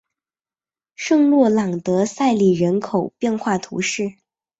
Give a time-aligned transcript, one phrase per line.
[0.95, 4.15] 圣洛朗德塞里人口变化图示